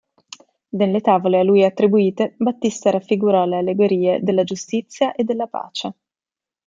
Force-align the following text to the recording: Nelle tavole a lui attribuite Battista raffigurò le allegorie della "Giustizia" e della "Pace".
Nelle 0.69 0.99
tavole 0.99 1.37
a 1.37 1.43
lui 1.43 1.63
attribuite 1.63 2.33
Battista 2.39 2.89
raffigurò 2.89 3.45
le 3.45 3.57
allegorie 3.57 4.19
della 4.23 4.43
"Giustizia" 4.43 5.13
e 5.13 5.23
della 5.23 5.45
"Pace". 5.45 5.93